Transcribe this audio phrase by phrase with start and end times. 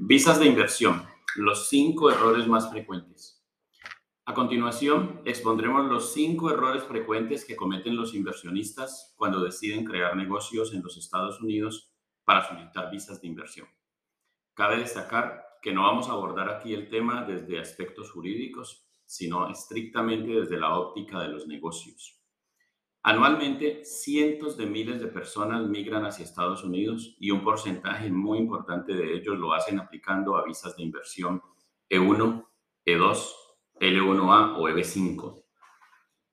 [0.00, 1.02] Visas de inversión.
[1.34, 3.44] Los cinco errores más frecuentes.
[4.26, 10.72] A continuación, expondremos los cinco errores frecuentes que cometen los inversionistas cuando deciden crear negocios
[10.72, 11.92] en los Estados Unidos
[12.24, 13.66] para solicitar visas de inversión.
[14.54, 20.30] Cabe destacar que no vamos a abordar aquí el tema desde aspectos jurídicos, sino estrictamente
[20.30, 22.17] desde la óptica de los negocios.
[23.08, 28.92] Anualmente, cientos de miles de personas migran hacia Estados Unidos y un porcentaje muy importante
[28.92, 31.40] de ellos lo hacen aplicando a visas de inversión
[31.88, 32.46] E1,
[32.84, 33.32] E2,
[33.80, 35.42] L1A o EB5.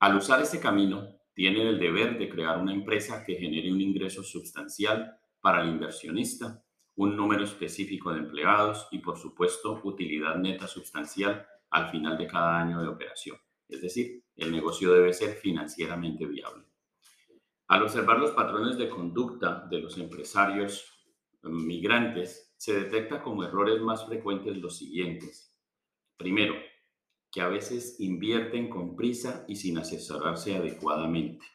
[0.01, 4.21] Al usar este camino, tienen el deber de crear una empresa que genere un ingreso
[4.21, 6.61] sustancial para el inversionista,
[6.95, 12.59] un número específico de empleados y, por supuesto, utilidad neta sustancial al final de cada
[12.59, 13.37] año de operación.
[13.67, 16.65] Es decir, el negocio debe ser financieramente viable.
[17.67, 20.91] Al observar los patrones de conducta de los empresarios
[21.43, 25.55] migrantes, se detecta como errores más frecuentes los siguientes.
[26.17, 26.55] Primero,
[27.31, 31.45] que a veces invierten con prisa y sin asesorarse adecuadamente.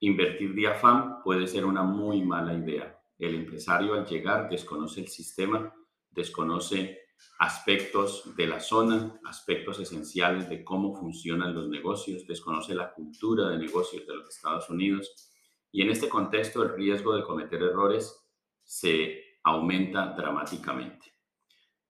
[0.00, 3.02] Invertir de afán puede ser una muy mala idea.
[3.18, 5.74] El empresario al llegar desconoce el sistema,
[6.10, 7.05] desconoce
[7.38, 13.58] aspectos de la zona, aspectos esenciales de cómo funcionan los negocios, desconoce la cultura de
[13.58, 15.30] negocios de los Estados Unidos
[15.70, 18.16] y en este contexto el riesgo de cometer errores
[18.62, 21.12] se aumenta dramáticamente.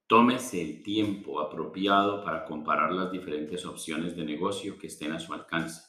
[0.09, 5.33] Tómese el tiempo apropiado para comparar las diferentes opciones de negocio que estén a su
[5.33, 5.83] alcance.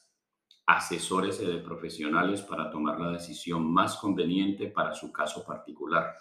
[0.65, 6.15] Asesórese de profesionales para tomar la decisión más conveniente para su caso particular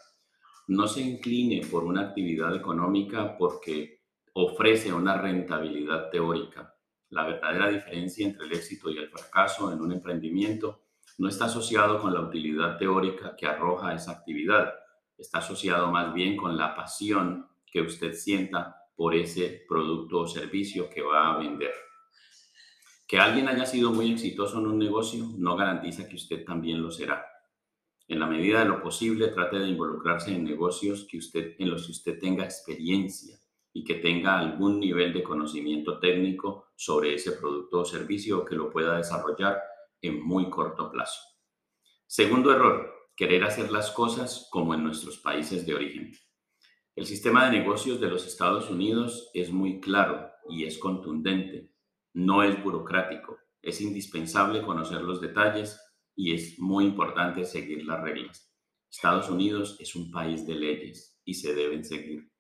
[0.69, 4.01] no se incline por una actividad económica porque
[4.33, 6.75] ofrece una rentabilidad teórica.
[7.11, 10.83] La verdadera diferencia entre el éxito y el fracaso en un emprendimiento
[11.19, 14.75] no está asociado con la utilidad teórica que arroja esa actividad,
[15.17, 20.91] está asociado más bien con la pasión que usted sienta por ese producto o servicio
[20.91, 21.73] que va a vender.
[23.07, 26.91] Que alguien haya sido muy exitoso en un negocio no garantiza que usted también lo
[26.91, 27.25] será.
[28.09, 31.87] En la medida de lo posible, trate de involucrarse en negocios que usted, en los
[31.87, 33.39] que usted tenga experiencia
[33.73, 38.71] y que tenga algún nivel de conocimiento técnico sobre ese producto o servicio que lo
[38.71, 39.61] pueda desarrollar
[40.01, 41.21] en muy corto plazo.
[42.07, 46.13] Segundo error, querer hacer las cosas como en nuestros países de origen.
[46.95, 51.73] El sistema de negocios de los Estados Unidos es muy claro y es contundente.
[52.15, 53.37] No es burocrático.
[53.61, 55.79] Es indispensable conocer los detalles
[56.17, 58.51] y es muy importante seguir las reglas.
[58.91, 62.31] Estados Unidos es un país de leyes y se deben seguir.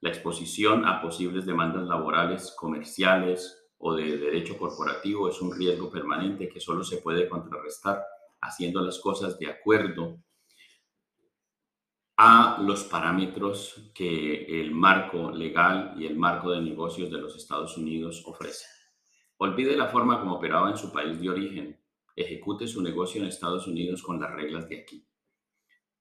[0.00, 6.48] La exposición a posibles demandas laborales, comerciales o de derecho corporativo es un riesgo permanente
[6.48, 8.04] que solo se puede contrarrestar
[8.40, 10.22] haciendo las cosas de acuerdo
[12.16, 17.76] a los parámetros que el marco legal y el marco de negocios de los Estados
[17.78, 18.66] Unidos ofrece.
[19.38, 21.81] Olvide la forma como operaba en su país de origen
[22.16, 25.06] ejecute su negocio en Estados Unidos con las reglas de aquí.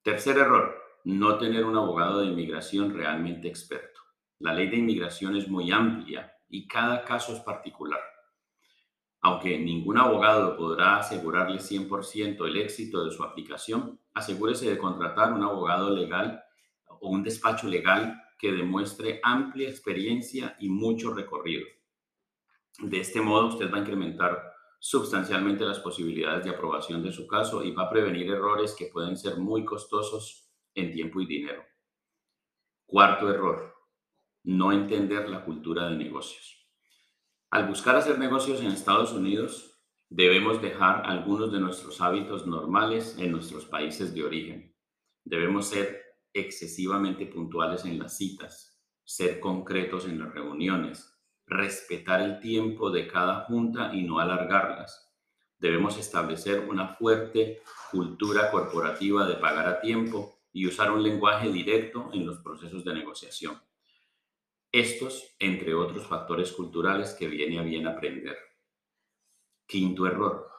[0.02, 4.02] Tercer error, no tener un abogado de inmigración realmente experto.
[4.40, 8.00] La ley de inmigración es muy amplia y cada caso es particular.
[9.22, 15.44] Aunque ningún abogado podrá asegurarle 100% el éxito de su aplicación, asegúrese de contratar un
[15.44, 16.44] abogado legal
[16.88, 21.68] o un despacho legal que demuestre amplia experiencia y mucho recorrido.
[22.80, 24.52] De este modo, usted va a incrementar
[24.84, 29.16] sustancialmente las posibilidades de aprobación de su caso y va a prevenir errores que pueden
[29.16, 31.64] ser muy costosos en tiempo y dinero.
[32.88, 33.76] Cuarto error,
[34.44, 36.68] no entender la cultura de negocios.
[37.52, 43.32] Al buscar hacer negocios en Estados Unidos, debemos dejar algunos de nuestros hábitos normales en
[43.32, 44.76] nuestros países de origen.
[45.24, 46.02] Debemos ser
[46.34, 51.11] excesivamente puntuales en las citas, ser concretos en las reuniones,
[51.52, 55.12] respetar el tiempo de cada junta y no alargarlas.
[55.60, 62.10] Debemos establecer una fuerte cultura corporativa de pagar a tiempo y usar un lenguaje directo
[62.14, 63.62] en los procesos de negociación.
[64.72, 68.38] Estos, entre otros factores culturales que viene a bien aprender.
[69.68, 70.50] Quinto error,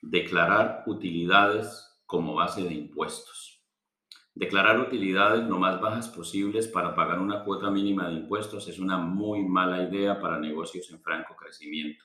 [0.00, 3.53] declarar utilidades como base de impuestos.
[4.36, 8.98] Declarar utilidades lo más bajas posibles para pagar una cuota mínima de impuestos es una
[8.98, 12.04] muy mala idea para negocios en franco crecimiento.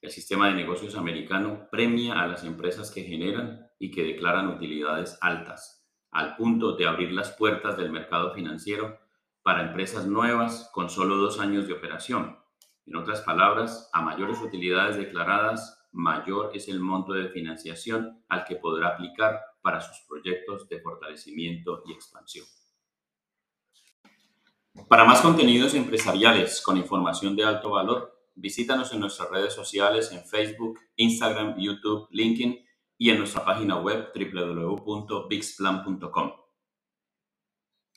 [0.00, 5.16] El sistema de negocios americano premia a las empresas que generan y que declaran utilidades
[5.20, 8.98] altas, al punto de abrir las puertas del mercado financiero
[9.44, 12.36] para empresas nuevas con solo dos años de operación.
[12.84, 18.56] En otras palabras, a mayores utilidades declaradas, mayor es el monto de financiación al que
[18.56, 22.44] podrá aplicar para sus proyectos de fortalecimiento y expansión.
[24.88, 30.24] Para más contenidos empresariales con información de alto valor, visítanos en nuestras redes sociales en
[30.24, 32.58] Facebook, Instagram, YouTube, LinkedIn
[32.98, 36.43] y en nuestra página web www.bixplan.com.